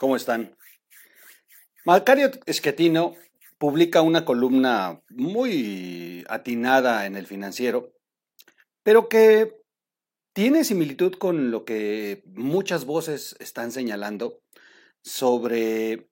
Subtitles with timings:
[0.00, 0.56] ¿Cómo están?
[1.84, 3.16] Macario Schettino
[3.58, 7.92] publica una columna muy atinada en el financiero,
[8.82, 9.60] pero que
[10.32, 14.40] tiene similitud con lo que muchas voces están señalando
[15.02, 16.08] sobre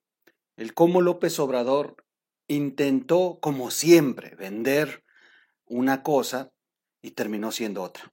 [0.59, 2.05] el cómo López Obrador
[2.47, 5.03] intentó, como siempre, vender
[5.65, 6.53] una cosa
[7.01, 8.13] y terminó siendo otra.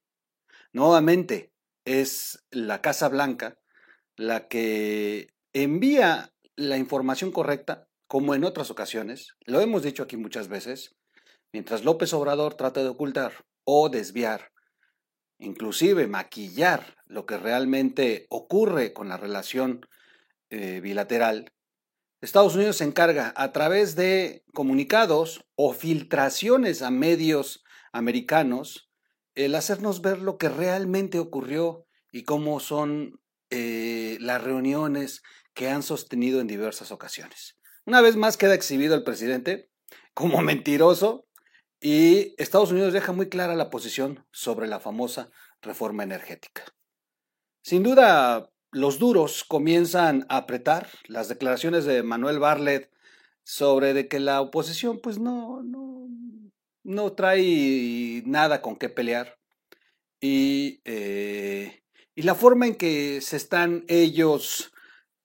[0.71, 1.51] Nuevamente,
[1.83, 3.59] es la Casa Blanca
[4.15, 10.49] la que envía la información correcta, como en otras ocasiones, lo hemos dicho aquí muchas
[10.49, 10.95] veces,
[11.53, 14.51] mientras López Obrador trata de ocultar o desviar,
[15.39, 19.87] inclusive maquillar lo que realmente ocurre con la relación
[20.49, 21.53] eh, bilateral,
[22.19, 28.89] Estados Unidos se encarga a través de comunicados o filtraciones a medios americanos
[29.35, 33.19] el hacernos ver lo que realmente ocurrió y cómo son
[33.51, 35.21] eh, las reuniones
[35.55, 37.57] que han sostenido en diversas ocasiones.
[37.85, 39.71] Una vez más queda exhibido el presidente
[40.13, 41.25] como mentiroso
[41.81, 45.31] y Estados Unidos deja muy clara la posición sobre la famosa
[45.61, 46.63] reforma energética.
[47.63, 52.91] Sin duda, los duros comienzan a apretar las declaraciones de Manuel Barlet
[53.43, 56.07] sobre de que la oposición pues no, no,
[56.83, 59.37] no trae nada con qué pelear
[60.19, 61.83] y, eh,
[62.15, 64.71] y la forma en que se están ellos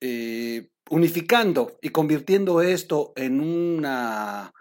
[0.00, 4.52] eh, unificando y convirtiendo esto en una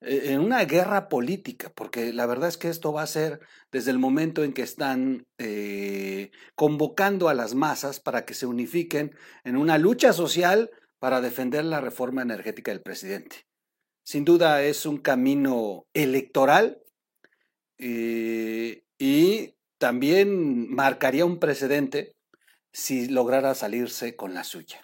[0.00, 3.40] en una guerra política, porque la verdad es que esto va a ser
[3.72, 9.16] desde el momento en que están eh, convocando a las masas para que se unifiquen
[9.42, 13.46] en una lucha social para defender la reforma energética del presidente.
[14.04, 16.78] Sin duda es un camino electoral
[17.78, 22.15] eh, y también marcaría un precedente
[22.76, 24.82] si lograra salirse con la suya.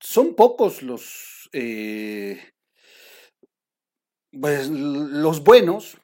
[0.00, 2.52] Son pocos los, eh,
[4.38, 5.96] pues, los buenos,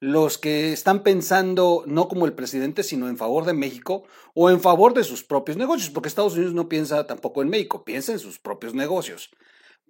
[0.00, 4.04] los que están pensando no como el presidente, sino en favor de México
[4.34, 7.84] o en favor de sus propios negocios, porque Estados Unidos no piensa tampoco en México,
[7.84, 9.28] piensa en sus propios negocios.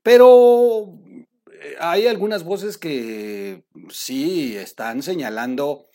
[0.02, 0.98] Pero
[1.46, 5.91] eh, hay algunas voces que sí están señalando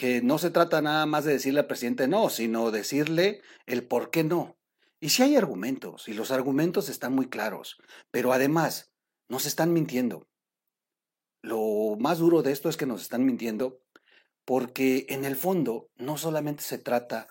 [0.00, 4.10] que no se trata nada más de decirle al presidente no, sino decirle el por
[4.10, 4.56] qué no.
[4.98, 7.76] Y sí hay argumentos, y los argumentos están muy claros,
[8.10, 8.94] pero además
[9.28, 10.26] nos están mintiendo.
[11.42, 13.82] Lo más duro de esto es que nos están mintiendo
[14.46, 17.28] porque en el fondo no solamente se trata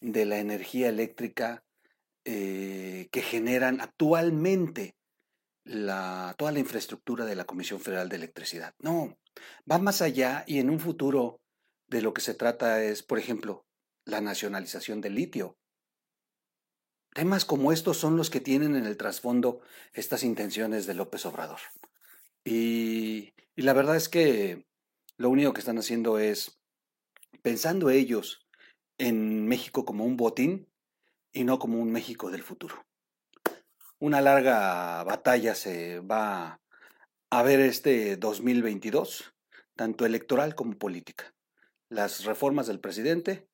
[0.00, 1.64] de la energía eléctrica
[2.24, 4.96] eh, que generan actualmente
[5.64, 8.72] la, toda la infraestructura de la Comisión Federal de Electricidad.
[8.78, 9.18] No,
[9.70, 11.42] va más allá y en un futuro
[11.88, 13.66] de lo que se trata es, por ejemplo,
[14.04, 15.58] la nacionalización del litio.
[17.14, 19.60] Temas como estos son los que tienen en el trasfondo
[19.92, 21.60] estas intenciones de López Obrador.
[22.44, 24.66] Y, y, la verdad es que
[25.16, 26.60] lo único que están haciendo es,
[27.42, 28.46] pensando ellos
[28.98, 30.68] en México como un botín
[31.32, 32.86] y no como un México del futuro.
[33.98, 36.60] Una larga batalla se va
[37.30, 39.32] a ver este 2022,
[39.74, 41.35] tanto electoral como política
[41.88, 43.48] las reformas del presidente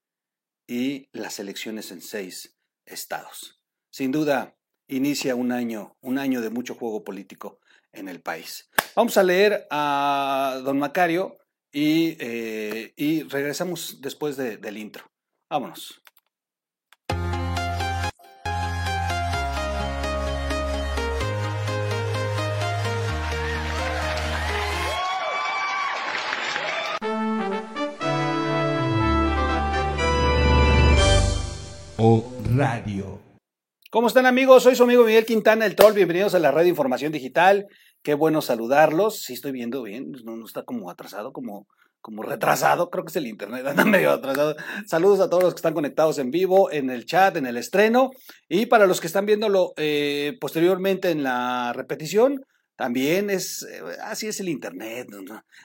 [0.67, 2.57] y las elecciones en seis
[2.87, 3.61] estados.
[3.91, 4.57] Sin duda,
[4.89, 7.61] inicia un año, un año de mucho juego político
[7.93, 8.71] en el país.
[8.97, 11.39] Vamos a leer a don Macario
[11.71, 15.11] y, eh, y regresamos después del intro.
[15.51, 16.02] Vámonos.
[32.57, 33.21] Radio.
[33.91, 34.63] ¿Cómo están amigos?
[34.63, 35.95] Soy su amigo Miguel Quintana, el Troll.
[35.95, 37.67] Bienvenidos a la red de información digital.
[38.03, 39.21] Qué bueno saludarlos.
[39.23, 41.67] Sí estoy viendo bien, no, no está como atrasado, como,
[42.01, 42.91] como retrasado.
[42.91, 44.57] Creo que es el internet, anda medio atrasado.
[44.87, 48.11] Saludos a todos los que están conectados en vivo, en el chat, en el estreno.
[48.49, 52.45] Y para los que están viéndolo eh, posteriormente en la repetición,
[52.83, 55.07] también es, eh, así es el Internet,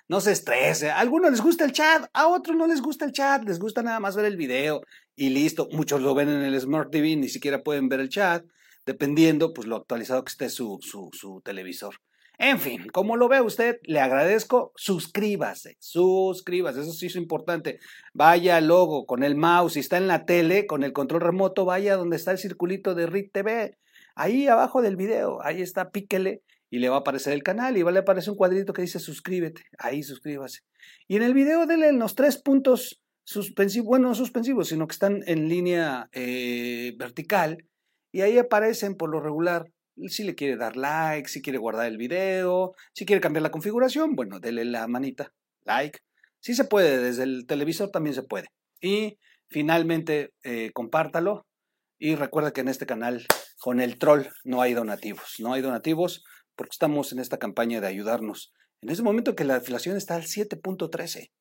[0.07, 0.91] no, se estrese.
[0.91, 3.81] A algunos les gusta el chat, a otros no les gusta el chat, les gusta
[3.81, 4.81] nada más ver el video
[5.15, 5.67] y listo.
[5.71, 8.45] Muchos lo ven en el Smart TV, ni siquiera pueden ver el chat,
[8.85, 11.95] dependiendo pues lo actualizado que esté su, su, televisor.
[12.37, 17.79] En fin, como lo ve usted, le agradezco, suscríbase, suscríbase, eso sí es importante.
[18.13, 21.65] Vaya al logo con el mouse, si está en la tele, con el control remoto,
[21.65, 23.75] vaya donde está el circulito de RIT TV,
[24.13, 27.83] ahí abajo del video, ahí está, píquele y le va a aparecer el canal y
[27.83, 30.61] va a aparecer un cuadrito que dice suscríbete, ahí suscríbase.
[31.07, 35.23] Y en el video denle los tres puntos suspensivos, bueno, no suspensivos, sino que están
[35.27, 37.65] en línea eh, vertical
[38.11, 39.65] y ahí aparecen por lo regular
[40.07, 44.15] si le quiere dar like, si quiere guardar el video, si quiere cambiar la configuración,
[44.15, 45.33] bueno, dele la manita,
[45.65, 45.99] like.
[46.39, 48.47] Sí se puede, desde el televisor también se puede.
[48.79, 49.17] Y
[49.49, 51.45] finalmente, eh, compártalo.
[51.99, 53.25] Y recuerda que en este canal,
[53.59, 55.35] con el troll, no hay donativos.
[55.39, 56.23] No hay donativos
[56.57, 58.51] porque estamos en esta campaña de ayudarnos.
[58.81, 61.31] En ese momento que la inflación está al 7.13.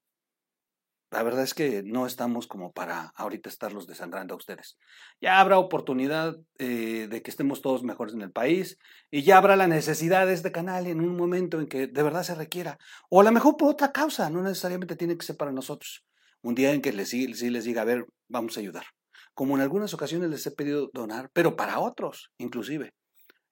[1.13, 4.77] La verdad es que no estamos como para ahorita estarlos desangrando a ustedes.
[5.21, 8.77] Ya habrá oportunidad eh, de que estemos todos mejores en el país
[9.11, 12.25] y ya habrá la necesidad de este canal en un momento en que de verdad
[12.25, 12.79] se requiera.
[13.09, 16.05] O a lo mejor por otra causa, no necesariamente tiene que ser para nosotros.
[16.43, 18.87] Un día en que les, sí les diga, a ver, vamos a ayudar.
[19.33, 22.93] Como en algunas ocasiones les he pedido donar, pero para otros, inclusive.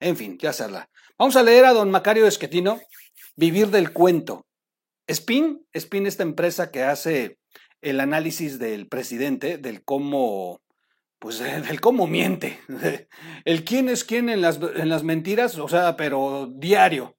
[0.01, 0.91] En fin, ya será.
[1.19, 2.81] Vamos a leer a don Macario Esquetino,
[3.37, 4.47] Vivir del Cuento.
[5.07, 7.39] Spin, Spin, esta empresa que hace
[7.83, 10.63] el análisis del presidente, del cómo,
[11.19, 12.59] pues del cómo miente,
[13.45, 17.17] el quién es quién en las, en las mentiras, o sea, pero diario.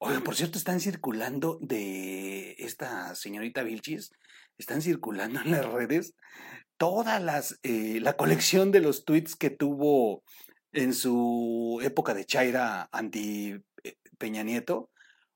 [0.00, 4.12] Oigan, por cierto, están circulando de esta señorita Vilchis,
[4.58, 6.14] están circulando en las redes
[6.76, 10.24] todas las, eh, la colección de los tweets que tuvo
[10.72, 14.90] en su época de Chaira anti eh, Peña Nieto,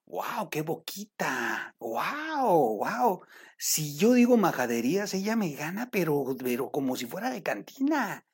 [0.06, 0.50] ¡Wow!
[0.50, 1.74] ¡Qué boquita!
[1.78, 2.78] ¡Wow!
[2.78, 3.22] ¡Wow!
[3.56, 8.26] Si yo digo majaderías, ella me gana, pero, pero como si fuera de cantina.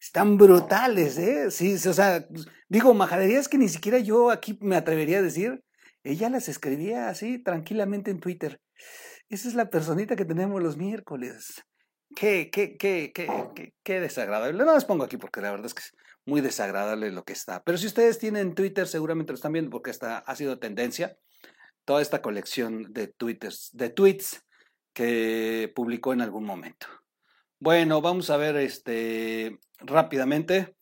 [0.00, 1.50] Están brutales, ¿eh?
[1.50, 2.26] Sí, o sea,
[2.68, 5.64] digo majaderías que ni siquiera yo aquí me atrevería a decir.
[6.04, 8.60] Ella las escribía así tranquilamente en Twitter.
[9.28, 11.64] Esa es la personita que tenemos los miércoles.
[12.14, 14.56] Qué, qué, qué, qué, qué, desagradable.
[14.56, 15.82] No las pongo aquí porque la verdad es que
[16.24, 17.62] muy desagradable lo que está.
[17.64, 21.18] Pero si ustedes tienen Twitter, seguramente lo están viendo porque esta ha sido tendencia.
[21.84, 24.44] Toda esta colección de, twitters, de tweets
[24.92, 26.86] que publicó en algún momento.
[27.60, 30.74] Bueno, vamos a ver este rápidamente.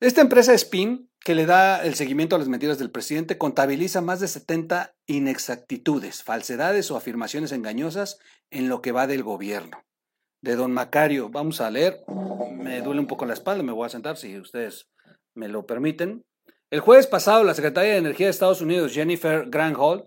[0.00, 4.20] Esta empresa Spin, que le da el seguimiento a las mentiras del presidente, contabiliza más
[4.20, 8.18] de 70 inexactitudes, falsedades o afirmaciones engañosas
[8.50, 9.84] en lo que va del gobierno
[10.42, 11.28] de don Macario.
[11.28, 12.02] Vamos a leer.
[12.52, 14.88] Me duele un poco la espalda, me voy a sentar si ustedes
[15.34, 16.24] me lo permiten.
[16.70, 20.04] El jueves pasado, la secretaria de Energía de Estados Unidos, Jennifer Granholm,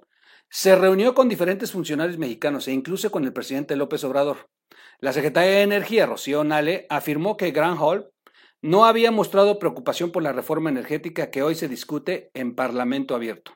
[0.49, 4.49] se reunió con diferentes funcionarios mexicanos e incluso con el presidente López Obrador.
[4.99, 8.05] La secretaria de Energía, Rocío Nale, afirmó que Granholm
[8.61, 13.53] no había mostrado preocupación por la reforma energética que hoy se discute en Parlamento abierto.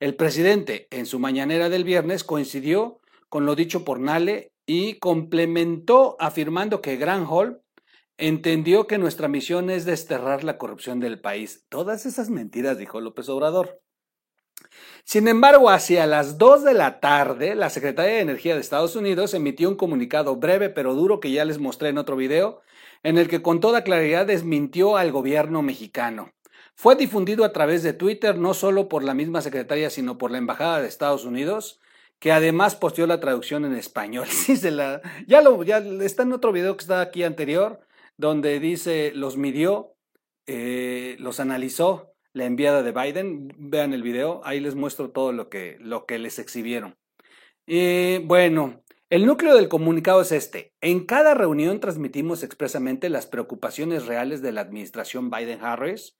[0.00, 6.14] El presidente, en su mañanera del viernes, coincidió con lo dicho por Nale y complementó
[6.20, 7.56] afirmando que Granholm
[8.18, 11.64] entendió que nuestra misión es desterrar la corrupción del país.
[11.70, 13.80] Todas esas mentiras, dijo López Obrador.
[15.04, 19.32] Sin embargo, hacia las 2 de la tarde, la Secretaría de Energía de Estados Unidos
[19.32, 22.60] emitió un comunicado breve pero duro que ya les mostré en otro video,
[23.02, 26.34] en el que con toda claridad desmintió al gobierno mexicano.
[26.74, 30.36] Fue difundido a través de Twitter no solo por la misma secretaria, sino por la
[30.36, 31.80] Embajada de Estados Unidos,
[32.18, 34.26] que además posteó la traducción en español.
[35.26, 35.62] ya lo,
[36.02, 37.80] está en otro video que está aquí anterior,
[38.16, 39.94] donde dice los midió,
[40.46, 43.54] eh, los analizó la enviada de Biden.
[43.56, 45.78] Vean el video, ahí les muestro todo lo que,
[46.18, 46.96] les exhibieron.
[47.66, 50.74] Bueno, el núcleo del comunicado es este.
[50.82, 56.17] En cada reunión transmitimos expresamente las preocupaciones reales de la administración Biden-Harris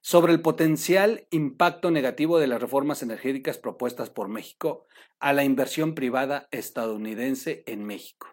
[0.00, 4.86] sobre el potencial impacto negativo de las reformas energéticas propuestas por México
[5.18, 8.28] a la inversión privada estadounidense en México.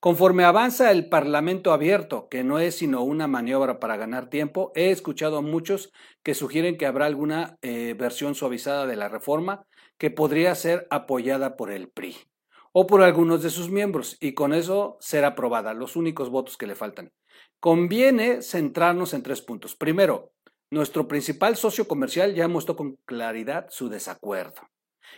[0.00, 4.90] Conforme avanza el Parlamento abierto, que no es sino una maniobra para ganar tiempo, he
[4.90, 9.66] escuchado a muchos que sugieren que habrá alguna eh, versión suavizada de la reforma
[9.98, 12.16] que podría ser apoyada por el PRI
[12.72, 16.68] o por algunos de sus miembros y con eso ser aprobada, los únicos votos que
[16.68, 17.12] le faltan.
[17.58, 19.74] Conviene centrarnos en tres puntos.
[19.74, 20.30] Primero,
[20.70, 24.68] nuestro principal socio comercial ya mostró con claridad su desacuerdo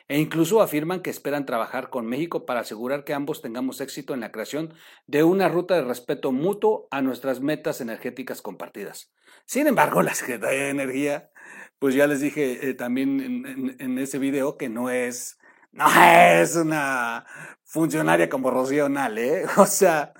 [0.08, 4.20] e incluso afirman que esperan trabajar con México para asegurar que ambos tengamos éxito en
[4.20, 4.74] la creación
[5.06, 9.12] de una ruta de respeto mutuo a nuestras metas energéticas compartidas.
[9.46, 11.30] Sin embargo, la Secretaría de Energía,
[11.78, 15.38] pues ya les dije eh, también en, ese video que no es,
[15.72, 17.26] no es una
[17.64, 19.46] funcionaria como Rocío Nale, ¿eh?
[19.56, 20.12] o sea,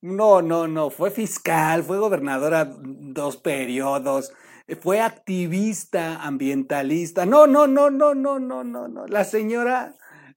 [0.00, 4.32] no, no, no, fue fiscal, fue gobernadora dos periodos,
[4.76, 7.26] fue activista ambientalista.
[7.26, 9.06] No, no, no, no, no, no, no, no.
[9.06, 9.96] La señora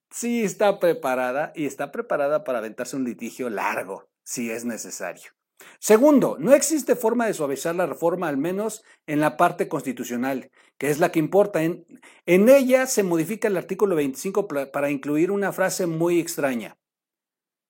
[0.09, 5.31] sí está preparada y está preparada para aventarse un litigio largo, si es necesario.
[5.79, 10.89] Segundo, no existe forma de suavizar la reforma, al menos en la parte constitucional, que
[10.89, 11.63] es la que importa.
[11.63, 11.85] En,
[12.25, 16.77] en ella se modifica el artículo 25 para incluir una frase muy extraña.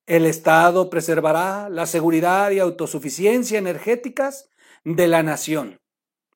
[0.06, 4.50] El Estado preservará la seguridad y autosuficiencia energéticas
[4.84, 5.81] de la nación.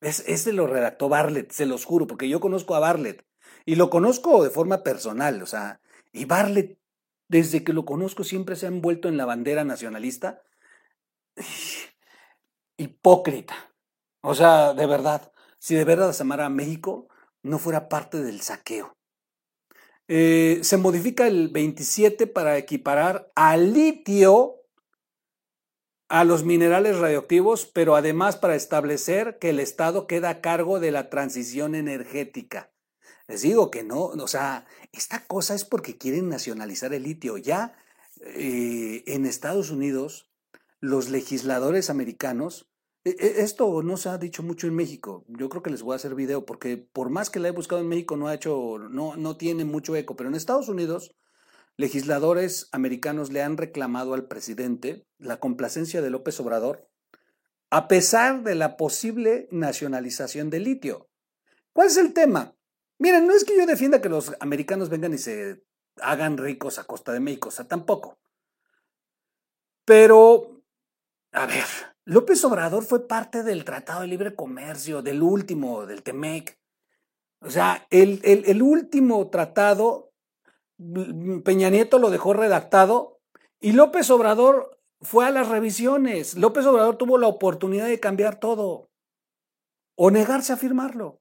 [0.07, 3.27] Es, ese lo redactó Bartlett, se los juro, porque yo conozco a Bartlett
[3.65, 5.81] y lo conozco de forma personal, o sea,
[6.13, 6.79] y Bartlett,
[7.29, 10.43] desde que lo conozco, siempre se ha envuelto en la bandera nacionalista.
[12.79, 13.57] Hipócrita.
[14.21, 17.09] O sea, de verdad, si de verdad amara a México,
[17.43, 18.97] no fuera parte del saqueo.
[20.07, 24.63] Eh, se modifica el 27 para equiparar al litio
[26.09, 30.93] a los minerales radioactivos, pero además para establecer que el Estado queda a cargo de
[30.93, 32.71] la transición energética.
[33.29, 37.39] Les digo que no, o sea, esta cosa es porque quieren nacionalizar el litio.
[37.39, 37.77] Ya
[38.21, 40.31] eh, en Estados Unidos,
[40.81, 42.71] los legisladores americanos,
[43.05, 45.25] e, e, esto no se ha dicho mucho en México.
[45.27, 47.81] Yo creo que les voy a hacer video porque por más que la he buscado
[47.81, 51.17] en México no ha hecho, no, no tiene mucho eco, pero en Estados Unidos
[51.77, 56.89] legisladores americanos le han reclamado al presidente la complacencia de López Obrador
[57.71, 61.09] a pesar de la posible nacionalización del litio.
[61.73, 62.55] ¿Cuál es el tema?
[62.99, 65.63] Miren, no es que yo defienda que los americanos vengan y se
[66.01, 68.19] hagan ricos a costa de México, o sea, tampoco.
[69.85, 70.63] Pero,
[71.33, 71.65] a ver,
[72.05, 76.59] López Obrador fue parte del Tratado de Libre Comercio, del último, del TEMEC.
[77.41, 80.15] O sea, el, el último tratado
[81.45, 83.21] Peña Nieto lo dejó redactado
[83.61, 86.37] y López Obrador fue a las revisiones.
[86.37, 88.91] López Obrador tuvo la oportunidad de cambiar todo
[89.97, 91.21] o negarse a firmarlo.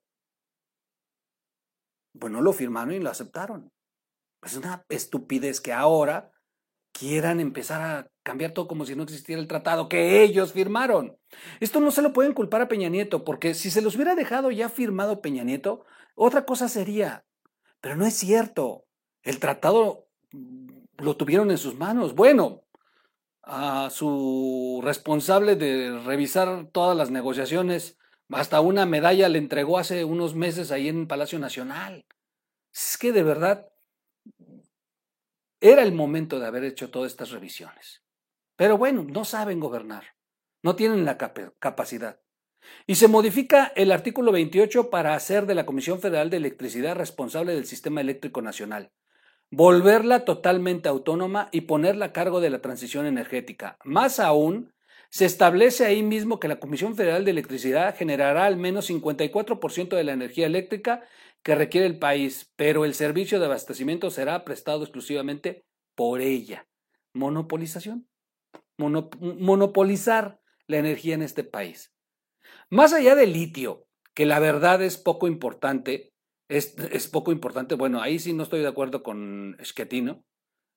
[2.13, 3.71] Bueno, lo firmaron y lo aceptaron.
[4.41, 6.31] Es una estupidez que ahora
[6.91, 11.17] quieran empezar a cambiar todo como si no existiera el tratado que ellos firmaron.
[11.59, 14.49] Esto no se lo pueden culpar a Peña Nieto, porque si se los hubiera dejado
[14.51, 15.85] ya firmado Peña Nieto,
[16.15, 17.25] otra cosa sería.
[17.81, 18.84] Pero no es cierto.
[19.25, 20.07] El tratado
[20.97, 22.13] lo tuvieron en sus manos.
[22.13, 22.63] Bueno,
[23.41, 27.97] a su responsable de revisar todas las negociaciones,
[28.29, 32.05] hasta una medalla le entregó hace unos meses ahí en Palacio Nacional.
[32.71, 33.67] Es que de verdad
[35.59, 38.03] era el momento de haber hecho todas estas revisiones.
[38.55, 40.03] Pero bueno, no saben gobernar,
[40.61, 42.19] no tienen la capacidad.
[42.85, 47.55] Y se modifica el artículo 28 para hacer de la Comisión Federal de Electricidad responsable
[47.55, 48.91] del Sistema Eléctrico Nacional
[49.51, 53.77] volverla totalmente autónoma y ponerla a cargo de la transición energética.
[53.83, 54.73] Más aún,
[55.09, 60.03] se establece ahí mismo que la Comisión Federal de Electricidad generará al menos 54% de
[60.03, 61.03] la energía eléctrica
[61.41, 65.63] que requiere el país, pero el servicio de abastecimiento será prestado exclusivamente
[65.95, 66.67] por ella.
[67.13, 68.07] Monopolización.
[68.77, 71.93] monopolizar la energía en este país.
[72.69, 76.13] Más allá del litio, que la verdad es poco importante,
[76.47, 77.75] es, poco importante.
[77.75, 80.23] Bueno, ahí sí no estoy de acuerdo con Schettino.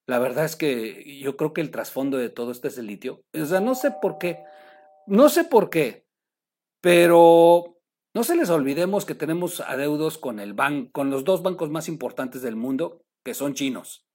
[0.06, 3.22] La verdad es que yo creo que el trasfondo de todo esto es el litio.
[3.34, 4.42] O sea, no sé por qué.
[5.06, 6.06] No sé por qué.
[6.80, 7.78] Pero
[8.14, 11.88] no se les olvidemos que tenemos adeudos con el ban, con los dos bancos más
[11.88, 14.06] importantes del mundo, que son chinos.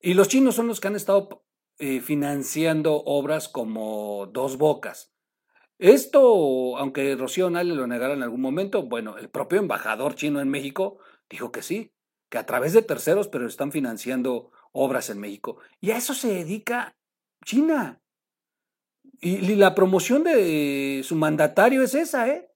[0.00, 1.44] Y los chinos son los que han estado
[1.78, 5.11] eh, financiando obras como Dos Bocas,
[5.82, 10.48] esto, aunque Rocío Nale lo negara en algún momento, bueno, el propio embajador chino en
[10.48, 10.98] México
[11.28, 11.92] dijo que sí,
[12.30, 15.58] que a través de terceros, pero están financiando obras en México.
[15.80, 16.96] Y a eso se dedica
[17.44, 18.00] China.
[19.20, 22.48] Y, la promoción de su mandatario es esa, ¿eh?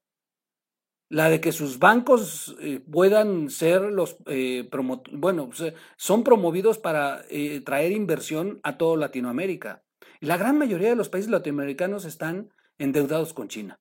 [1.09, 4.69] La de que sus bancos eh, puedan ser los, eh,
[5.13, 5.51] bueno,
[5.97, 9.85] son promovidos para eh, traer inversión a toda Latinoamérica.
[10.21, 13.79] La gran mayoría de los países latinoamericanos están endeudados con China.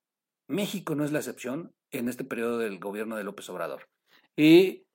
[0.48, 3.90] México no es la excepción en este periodo del gobierno de López Obrador.
[4.36, 4.86] Y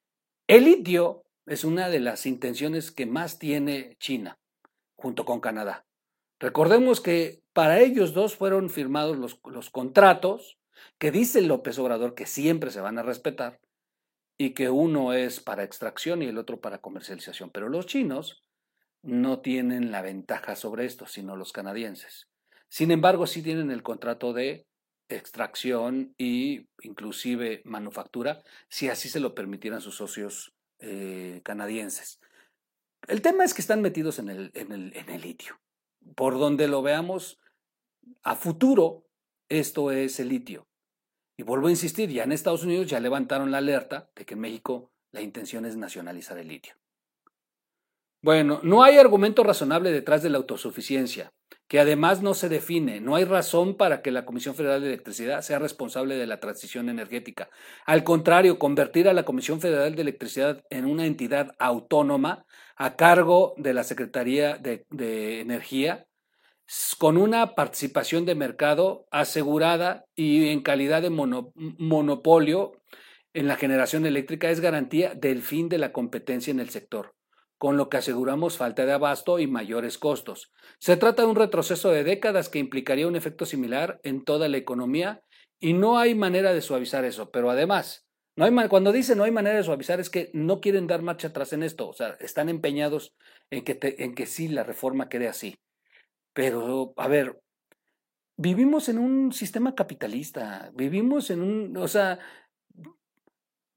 [0.47, 4.39] el litio es una de las intenciones que más tiene China,
[4.97, 5.87] junto con Canadá.
[6.39, 10.59] Recordemos que para ellos dos fueron firmados los, los contratos
[10.99, 13.61] que dice López Obrador que siempre se van a respetar
[14.39, 17.51] y que uno es para extracción y el otro para comercialización.
[17.51, 18.43] Pero los chinos
[19.03, 22.30] no tienen la ventaja sobre esto, sino los canadienses.
[22.71, 24.65] Sin embargo, sí tienen el contrato de
[25.09, 32.21] extracción e inclusive manufactura, si así se lo permitieran sus socios eh, canadienses.
[33.09, 35.61] El tema es que están metidos en el, en, el, en el litio.
[36.15, 37.41] Por donde lo veamos,
[38.23, 39.05] a futuro,
[39.49, 40.69] esto es el litio.
[41.37, 44.41] Y vuelvo a insistir, ya en Estados Unidos ya levantaron la alerta de que en
[44.41, 46.75] México la intención es nacionalizar el litio.
[48.23, 51.33] Bueno, no hay argumento razonable detrás de la autosuficiencia
[51.71, 53.01] que además no se define.
[53.01, 56.89] No hay razón para que la Comisión Federal de Electricidad sea responsable de la transición
[56.89, 57.49] energética.
[57.87, 63.55] Al contrario, convertir a la Comisión Federal de Electricidad en una entidad autónoma a cargo
[63.57, 64.85] de la Secretaría de,
[65.41, 66.09] Energía
[66.99, 72.73] con una participación de mercado asegurada y en calidad de monopolio
[73.33, 77.15] en la generación eléctrica es garantía del fin de la competencia en el sector,
[77.61, 80.51] con lo que aseguramos falta de abasto y mayores costos.
[80.79, 84.57] Se trata de un retroceso de décadas que implicaría un efecto similar en toda la
[84.57, 85.23] economía
[85.61, 88.07] y no hay manera de suavizar eso, pero además,
[88.71, 91.63] cuando dice no hay manera de suavizar es que no quieren dar marcha atrás en
[91.63, 93.15] esto, o sea, están empeñados
[93.51, 95.59] en que, en que sí la reforma quede así.
[96.33, 97.39] Pero, a ver,
[98.39, 102.21] vivimos en un sistema capitalista, vivimos en un, o sea,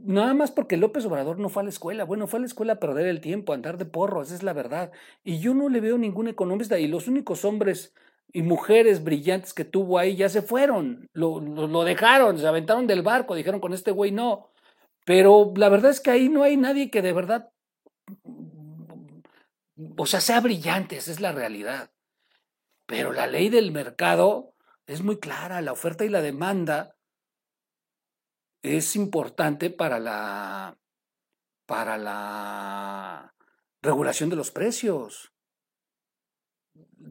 [0.04, 2.74] nada más porque López Obrador no fue a la escuela, bueno, fue a la escuela
[2.74, 4.92] a perder el tiempo, a andar de porro, esa es la verdad.
[5.24, 7.94] Y yo no le veo ningún economista y los únicos hombres
[8.32, 13.04] y mujeres brillantes que tuvo ahí ya se fueron, lo, lo, dejaron, se aventaron del
[13.04, 14.50] barco, dijeron con este güey no.
[15.06, 17.52] Pero la verdad es que ahí no hay nadie que de verdad,
[19.98, 21.92] o sea, sea brillante, esa es la realidad.
[22.86, 24.54] Pero la ley del mercado
[24.88, 26.96] es muy clara, la oferta y la demanda
[28.64, 30.80] es importante para la,
[31.68, 33.36] para la
[33.82, 35.34] regulación de los precios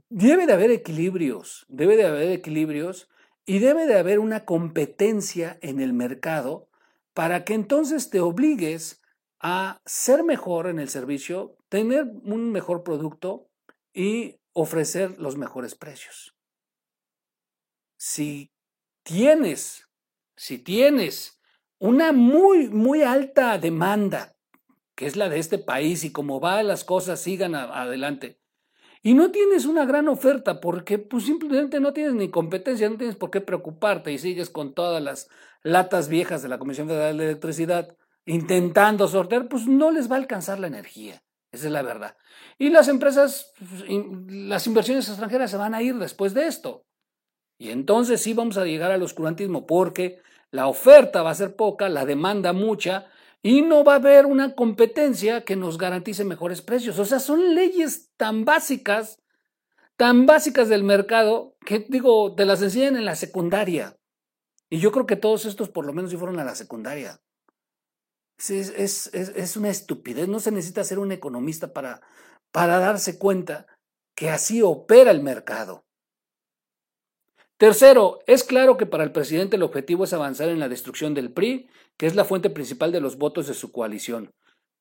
[0.08, 3.08] debe de haber equilibrios, debe de haber equilibrios
[3.44, 6.68] y debe de haber una competencia en el mercado
[7.14, 9.02] para que entonces te obligues
[9.40, 13.50] a ser mejor en el servicio, tener un mejor producto
[13.92, 16.36] y ofrecer los mejores precios.
[17.98, 18.52] Si
[19.02, 19.88] tienes,
[20.36, 21.40] si tienes
[21.82, 24.36] una muy, muy alta demanda,
[24.94, 28.38] que es la de este país, y como va las cosas sigan adelante,
[29.02, 33.16] y no tienes una gran oferta porque pues simplemente no tienes ni competencia, no tienes
[33.16, 35.28] por qué preocuparte y sigues con todas las
[35.64, 37.96] latas viejas de la Comisión Federal de Electricidad
[38.26, 41.24] intentando sortear, pues no les va a alcanzar la energía.
[41.50, 42.16] Esa es la verdad.
[42.58, 43.82] Y las empresas, pues,
[44.28, 46.86] las inversiones extranjeras se van a ir después de esto.
[47.58, 50.20] Y entonces sí vamos a llegar al oscurantismo porque
[50.52, 53.08] la oferta va a ser poca, la demanda mucha
[53.42, 56.98] y no va a haber una competencia que nos garantice mejores precios.
[56.98, 59.18] O sea, son leyes tan básicas,
[59.96, 63.98] tan básicas del mercado, que digo, te las enseñan en la secundaria.
[64.70, 67.20] Y yo creo que todos estos por lo menos sí fueron a la secundaria.
[68.38, 72.00] Es, es, una estupidez, no se necesita ser un economista para,
[72.50, 73.66] para darse cuenta
[74.14, 75.84] que así opera el mercado.
[77.62, 81.30] Tercero, es claro que para el presidente el objetivo es avanzar en la destrucción del
[81.30, 84.32] PRI, que es la fuente principal de los votos de su coalición.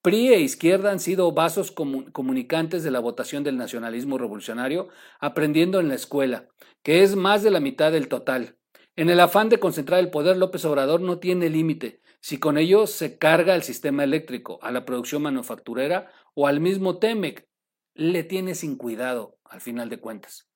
[0.02, 4.88] PRI e izquierda han sido vasos comunicantes de la votación del nacionalismo revolucionario,
[5.20, 6.48] aprendiendo en la escuela,
[6.82, 8.58] que es más de la mitad del total.
[8.96, 12.88] En el afán de concentrar el poder, López Obrador no tiene límite, si con ello
[12.88, 17.48] se carga al sistema eléctrico, a la producción manufacturera o al mismo TEMEC.
[17.94, 20.51] Le tiene sin cuidado, al final de cuentas.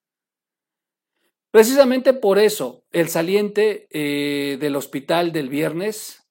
[1.55, 6.27] Precisamente por eso, el saliente eh, del hospital del viernes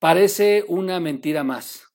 [0.00, 1.94] parece una mentira más.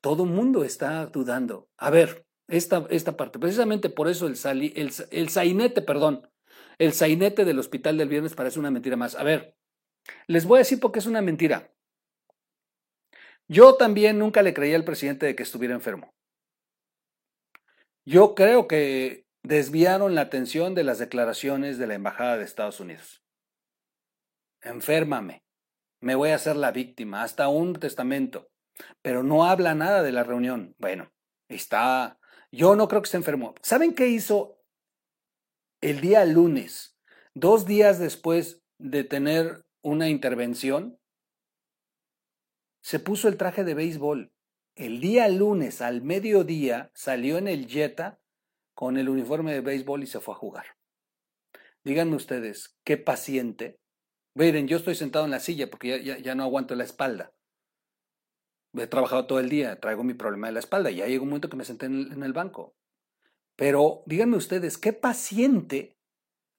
[0.00, 1.68] Todo el mundo está dudando.
[1.76, 4.36] A ver, esta, esta parte, precisamente por eso el,
[4.76, 6.30] el, el sainete, perdón,
[6.78, 9.16] el sainete del hospital del viernes parece una mentira más.
[9.16, 9.56] A ver,
[10.28, 11.74] les voy a decir por qué es una mentira.
[13.48, 16.14] Yo también nunca le creía al presidente de que estuviera enfermo.
[18.04, 23.24] Yo creo que desviaron la atención de las declaraciones de la Embajada de Estados Unidos.
[24.62, 25.42] Enférmame,
[26.00, 28.50] me voy a hacer la víctima, hasta un testamento,
[29.02, 30.74] pero no habla nada de la reunión.
[30.78, 31.12] Bueno,
[31.48, 32.18] está,
[32.50, 33.54] yo no creo que esté enfermo.
[33.62, 34.62] ¿Saben qué hizo
[35.80, 36.98] el día lunes,
[37.34, 40.98] dos días después de tener una intervención?
[42.82, 44.32] Se puso el traje de béisbol.
[44.74, 48.19] El día lunes al mediodía salió en el Jetta
[48.80, 50.64] con el uniforme de béisbol y se fue a jugar.
[51.84, 53.78] Díganme ustedes, qué paciente.
[54.34, 57.30] Miren, yo estoy sentado en la silla porque ya, no aguanto la espalda.
[58.72, 61.28] He trabajado todo el día, traigo mi problema de la espalda y ya llegó un
[61.28, 62.74] momento que me senté en el, banco.
[63.54, 65.98] Pero díganme ustedes, qué paciente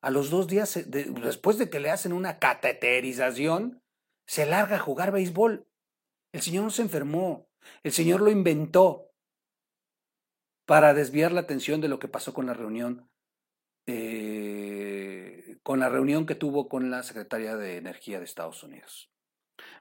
[0.03, 3.81] a los dos días, después de que le hacen una cateterización,
[4.27, 5.67] se larga a jugar béisbol.
[6.33, 7.47] El Señor no se enfermó,
[7.81, 9.10] el Señor lo inventó
[10.65, 13.09] para desviar la atención de lo que pasó con la reunión,
[13.87, 19.11] eh, con la reunión que tuvo con la Secretaría de Energía de Estados Unidos.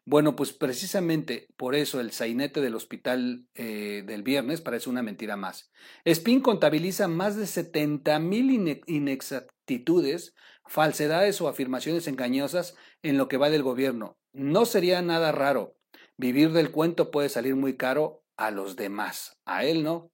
[0.04, 5.36] Bueno, pues precisamente por eso el sainete del hospital eh, del viernes parece una mentira
[5.36, 5.70] más.
[6.04, 10.34] Spin contabiliza más de 70 mil inexactitudes,
[10.66, 14.18] falsedades o afirmaciones engañosas en lo que va del gobierno.
[14.32, 15.76] No sería nada raro.
[16.16, 19.38] Vivir del cuento puede salir muy caro a los demás.
[19.44, 20.10] A él no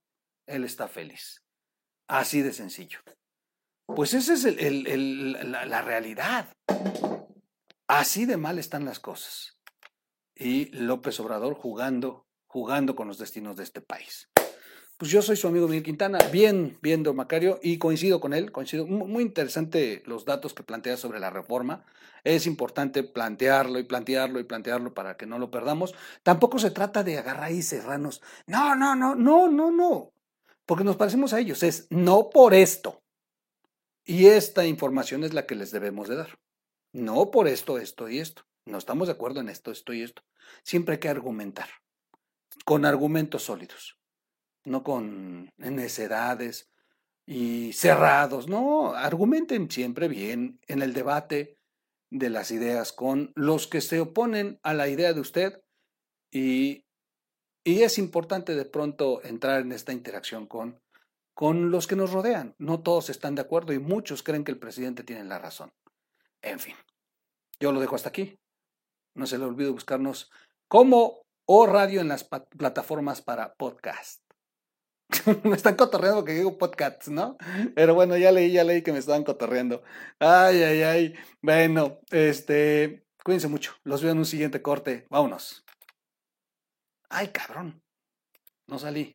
[0.46, 1.42] él está feliz.
[2.09, 3.00] Así de sencillo.
[3.87, 6.48] Pues esa es la, realidad.
[7.87, 9.59] Así de mal están las cosas.
[10.35, 14.28] Y López Obrador jugando, jugando con los destinos de este país.
[14.96, 18.87] Pues yo soy su amigo Miguel Quintana, bien viendo Macario, y coincido con él, coincido.
[18.87, 21.85] Muy interesante los datos que plantea sobre la reforma.
[22.24, 25.94] Es importante plantearlo y plantearlo y plantearlo para que no lo perdamos.
[26.22, 28.22] Tampoco se trata de agarrar y cerrarnos.
[28.46, 30.12] No, no, no, no, no, no.
[30.66, 31.62] Porque nos parecemos a ellos.
[31.62, 33.02] Es no por esto.
[34.05, 36.38] Y esta información es la que les debemos de dar.
[36.92, 38.42] No por esto, esto y esto.
[38.64, 40.22] No estamos de acuerdo en esto, esto y esto.
[40.62, 41.68] Siempre hay que argumentar.
[42.64, 43.96] Con argumentos sólidos
[44.66, 46.68] no con necedades
[47.24, 51.59] y cerrados, no, argumenten siempre bien en el debate
[52.11, 55.62] de las ideas con los que se oponen a la idea de usted
[56.31, 56.85] y,
[57.66, 60.81] y es importante de pronto entrar en esta interacción con,
[61.35, 62.55] con los que nos rodean.
[62.59, 65.72] No todos están de acuerdo y muchos creen que el presidente tiene la razón.
[66.42, 66.76] En fin,
[67.59, 68.38] yo lo dejo hasta aquí.
[69.16, 70.31] No se le olvide buscarnos
[70.68, 74.22] como o radio en las plataformas para podcast.
[75.42, 77.37] me están cotorreando que digo podcasts, ¿no?
[77.74, 79.83] Pero bueno, ya leí, ya leí que me estaban cotorreando.
[80.20, 81.14] Ay, ay, ay.
[81.42, 83.72] Bueno, este, cuídense mucho.
[83.83, 85.09] Los veo en un siguiente corte.
[85.11, 85.65] Vámonos.
[87.09, 87.83] Ay, cabrón.
[88.66, 89.14] No salí.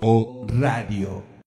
[0.00, 1.37] O Radio.